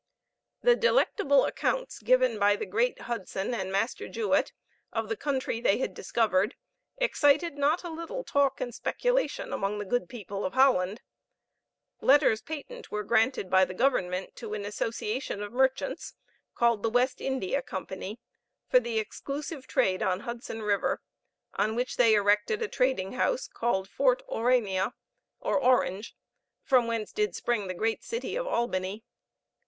[0.63, 4.51] The delectable accounts given by the great Hudson and Master Juet
[4.91, 6.55] of the country they had discovered
[6.97, 11.01] excited not a little talk and speculation among the good people of Holland.
[12.01, 16.15] Letters patent were granted by Government to an association of merchants,
[16.55, 18.19] called the West India Company,
[18.67, 20.99] for the exclusive trade on Hudson River,
[21.53, 24.93] on which they erected a trading house called Fort Aurania,
[25.39, 26.15] or Orange,
[26.63, 29.03] from whence did spring the great city of Albany.